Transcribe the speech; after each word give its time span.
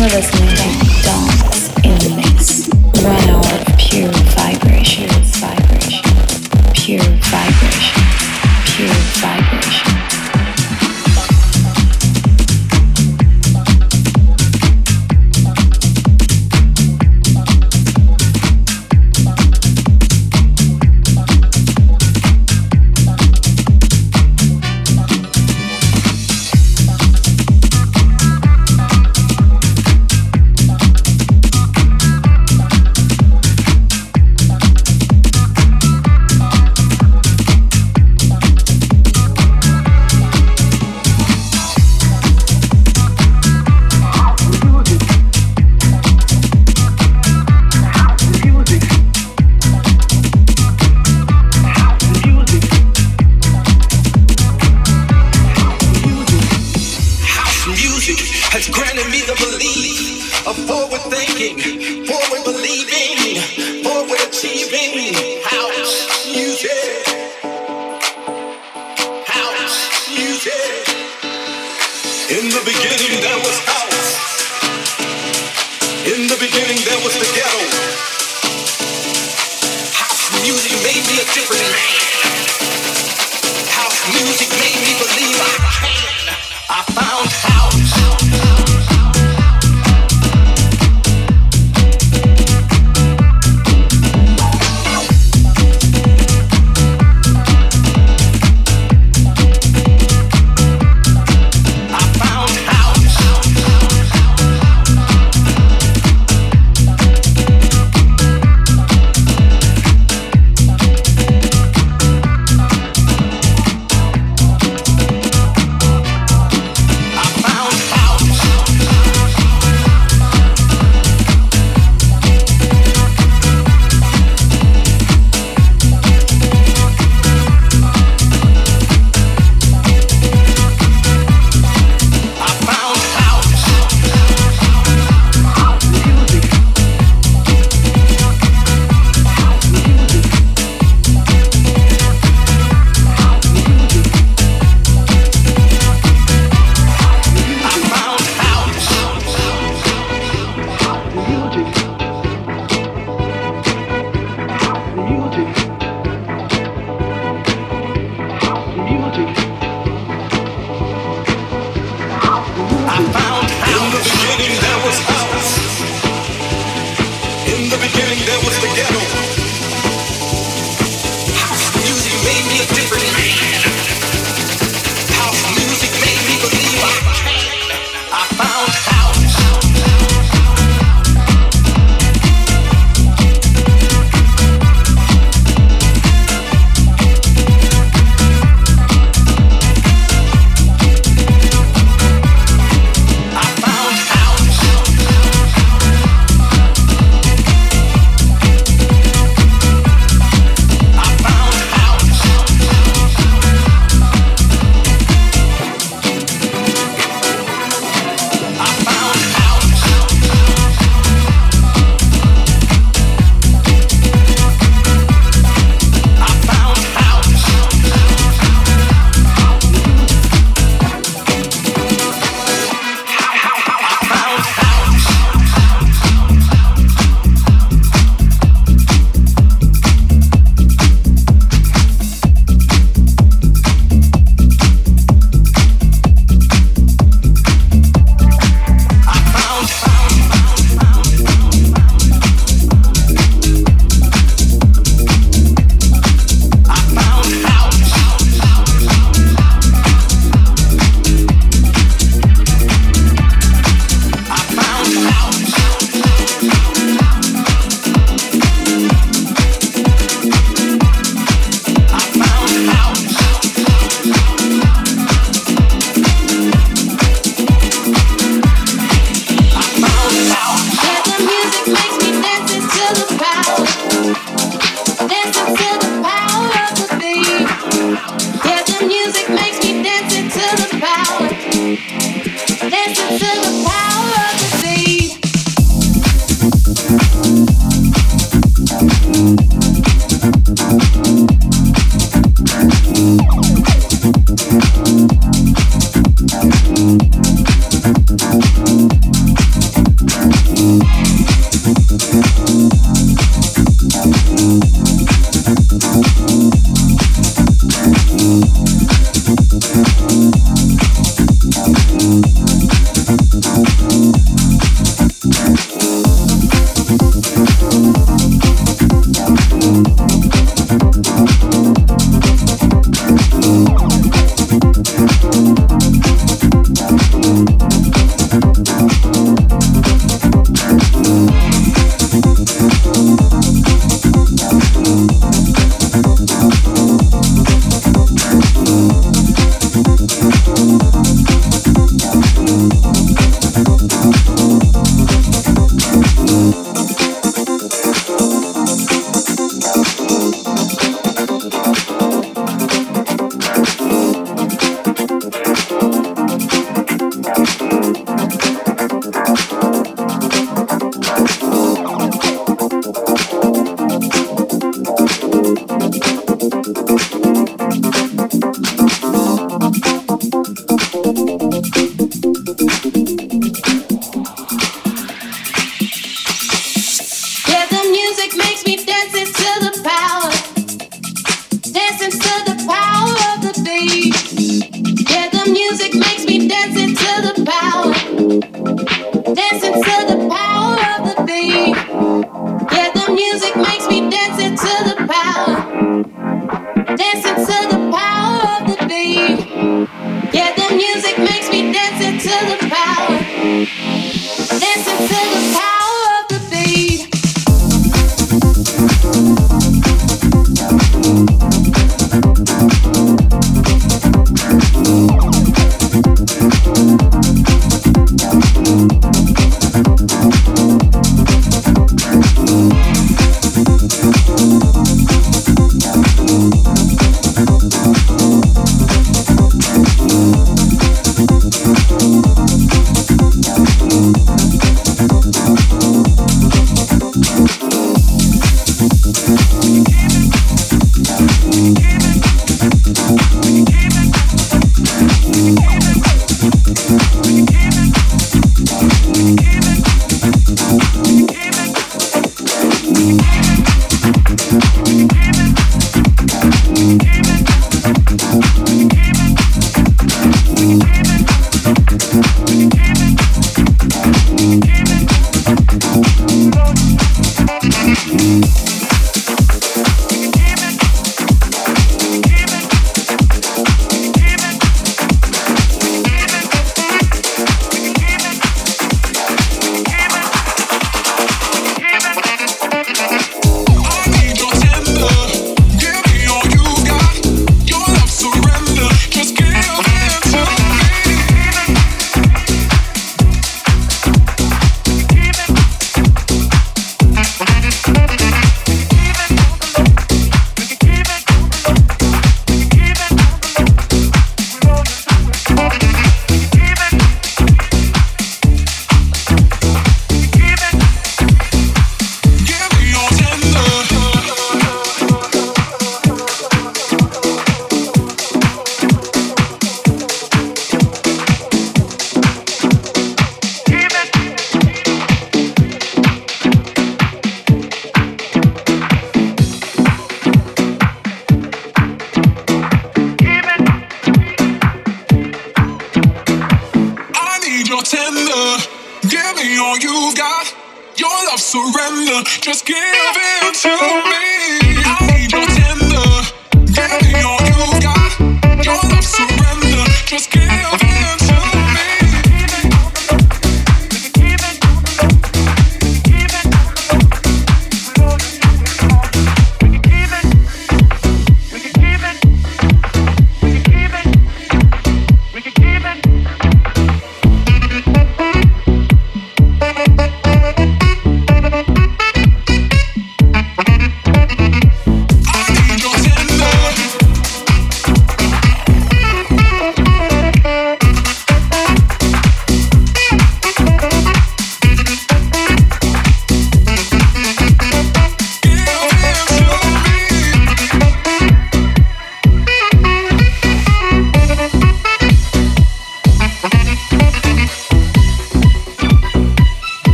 Молодость. 0.00 0.39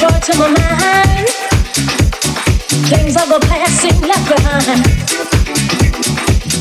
joy 0.00 0.08
to 0.08 0.38
my 0.38 0.48
mind. 0.48 1.28
Things 2.88 3.16
of 3.16 3.28
the 3.28 3.38
past 3.48 3.82
seem 3.82 4.00
left 4.00 4.26
behind. 4.34 4.82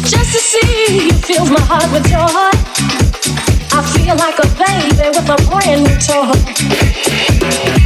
Just 0.03 0.33
to 0.33 0.39
see 0.39 1.05
you 1.05 1.13
fills 1.13 1.49
my 1.49 1.61
heart 1.61 1.89
with 1.93 2.03
joy. 2.09 2.51
I 3.71 3.81
feel 3.95 4.17
like 4.17 4.39
a 4.39 4.47
baby 4.59 5.07
with 5.15 5.29
a 5.29 5.37
brand 5.47 5.83
new 5.85 5.97
toy. 7.73 7.78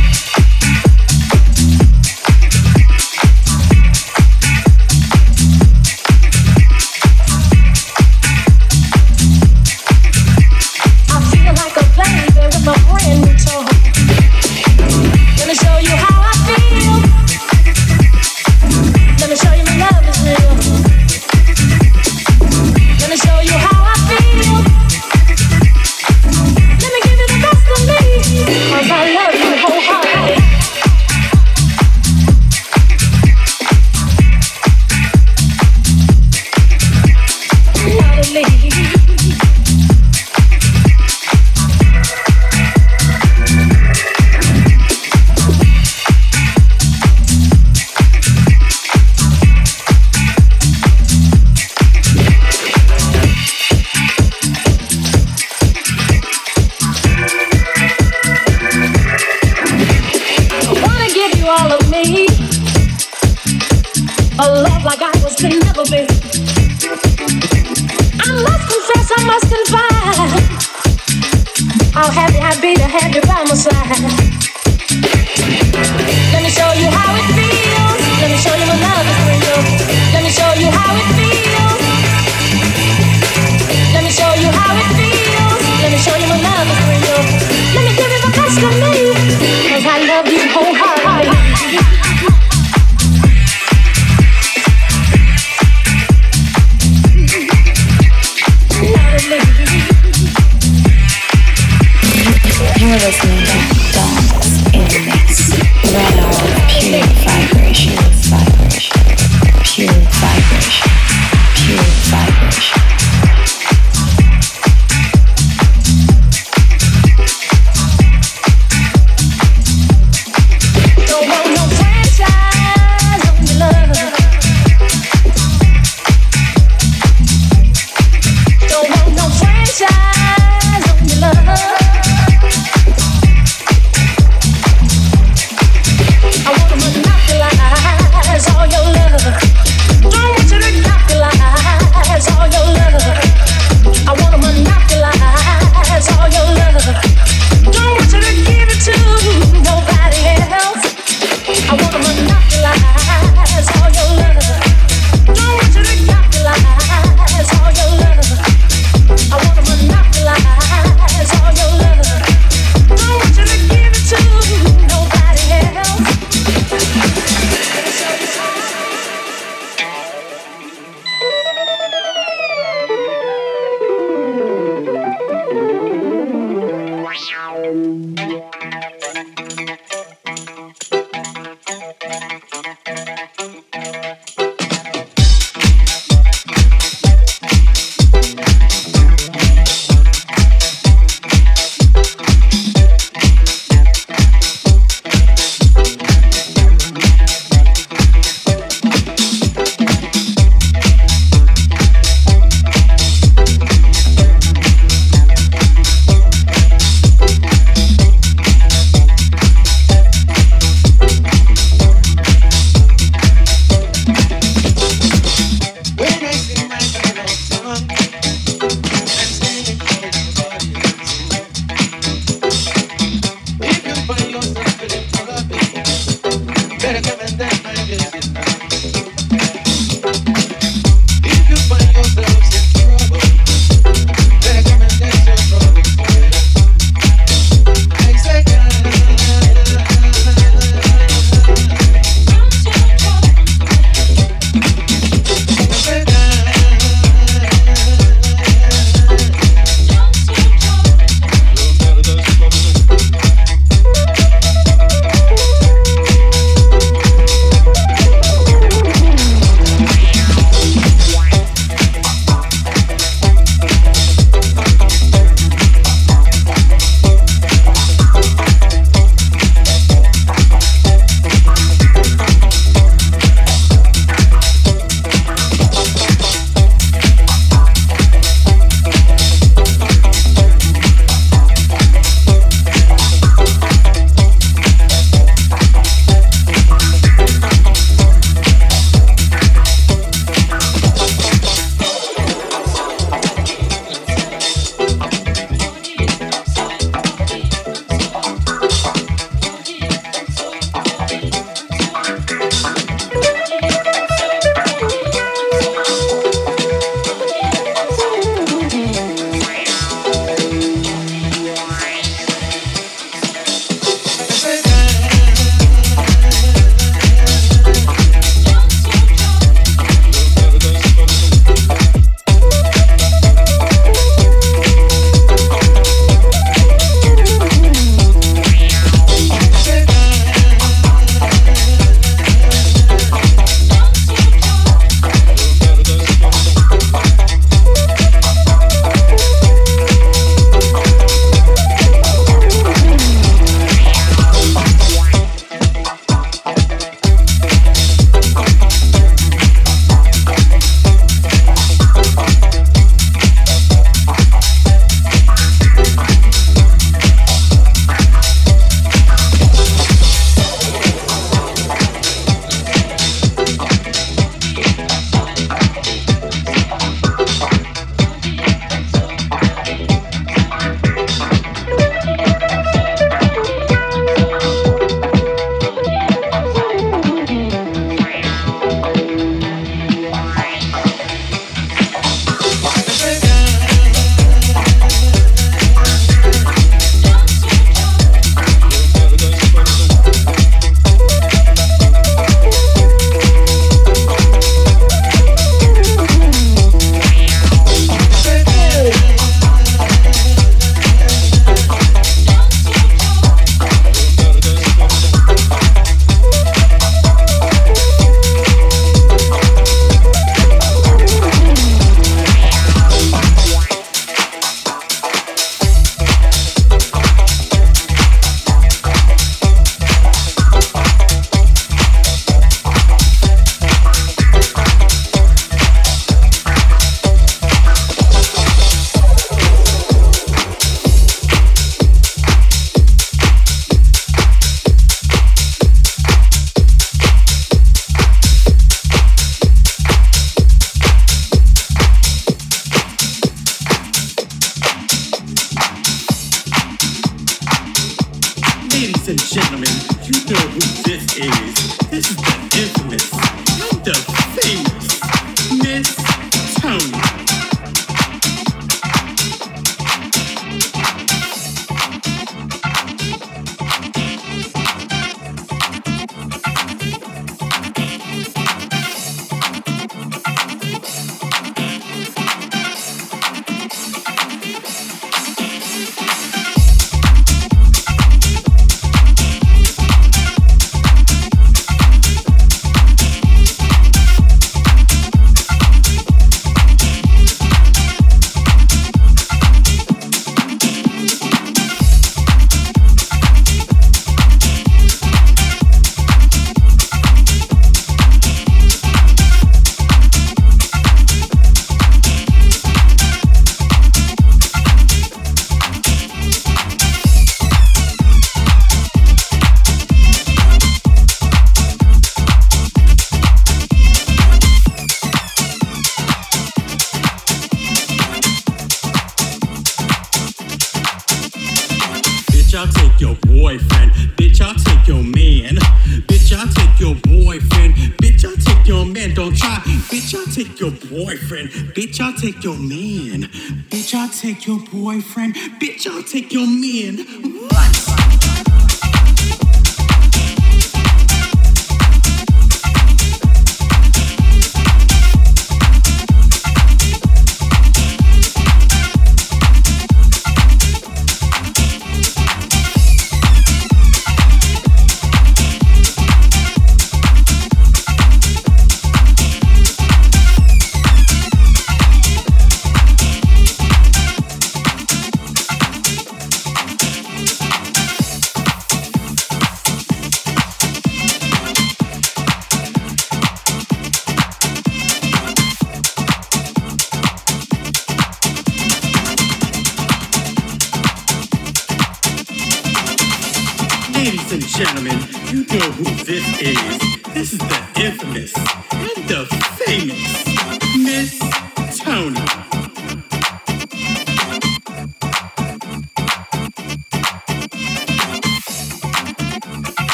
Take 532.23 532.41
your 532.45 532.57
man. 532.57 533.23
Bitch, 533.69 533.93
I'll 533.93 534.07
take 534.07 534.47
your 534.47 534.59
boyfriend. 534.71 535.35
Bitch, 535.59 535.85
I'll 535.85 536.03
take 536.03 536.22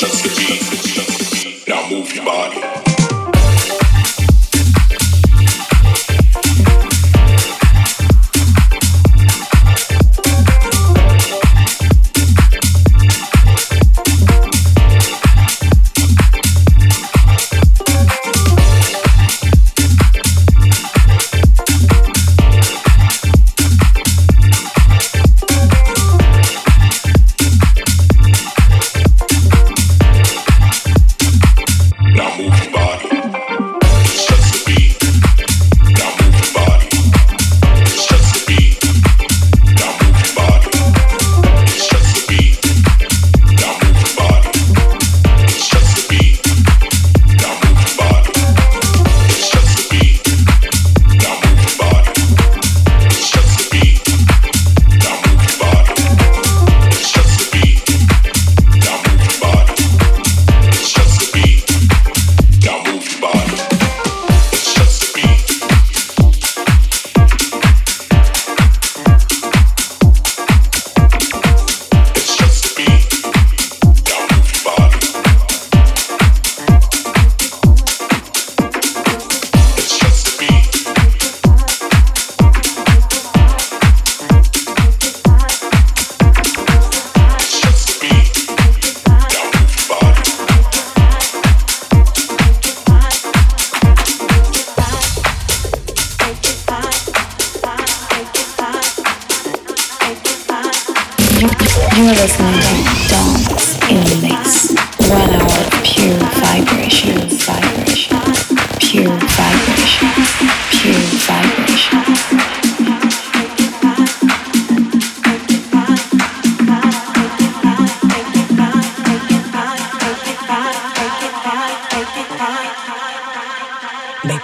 Now 0.00 1.90
move 1.90 2.14
your 2.14 2.24
body. 2.24 2.87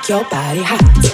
Your 0.08 0.24
body 0.24 0.62
hot. 0.62 1.13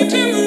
Waiting 0.00 0.37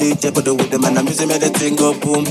DJ 0.00 0.32
put 0.32 0.46
the 0.46 0.54
rhythm 0.54 0.82
and 0.84 0.96
the 0.96 1.02
music 1.02 1.28
make 1.28 1.40
the 1.40 1.50
thing 1.50 1.76
go 1.76 1.92
boom. 1.92 2.24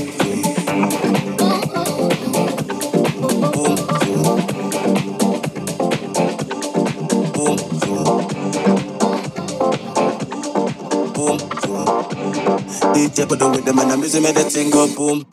DJ 12.92 13.28
put 13.28 13.38
the 13.38 13.48
rhythm 13.48 13.78
and 13.78 13.90
the 13.92 13.96
music 13.96 14.20
make 14.20 14.34
the 14.34 14.42
thing 14.50 14.70
go 14.70 14.88
boom. 14.96 15.24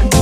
boom. 0.00 0.13